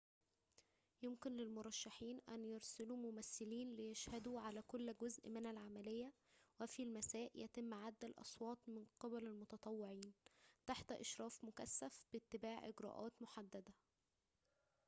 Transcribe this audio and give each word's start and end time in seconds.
يمكن 1.01 1.31
للمرشحين 1.31 2.19
أن 2.29 2.45
يرسلوا 2.45 2.97
ممثلين 2.97 3.75
ليشهدوا 3.75 4.39
على 4.39 4.61
كل 4.61 4.93
جزء 5.01 5.29
من 5.29 5.45
العملية 5.47 6.13
وفي 6.61 6.83
المساء 6.83 7.31
يتم 7.35 7.73
عد 7.73 8.03
الأصوات 8.05 8.59
من 8.69 8.85
قبل 8.99 9.25
المتطوعين 9.25 10.13
تحت 10.67 10.91
إشراف 10.91 11.43
مكثف 11.43 12.03
باتباع 12.13 12.67
إجراءات 12.67 13.13
محددة 13.21 13.73